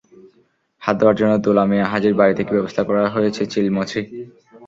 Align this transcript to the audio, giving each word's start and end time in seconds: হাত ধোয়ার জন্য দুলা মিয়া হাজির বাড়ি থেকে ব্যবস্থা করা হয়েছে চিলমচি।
হাত 0.81 0.95
ধোয়ার 0.99 1.15
জন্য 1.19 1.33
দুলা 1.45 1.63
মিয়া 1.69 1.85
হাজির 1.93 2.13
বাড়ি 2.19 2.33
থেকে 2.37 2.51
ব্যবস্থা 2.55 2.81
করা 2.87 3.03
হয়েছে 3.15 3.41
চিলমচি। 3.53 4.01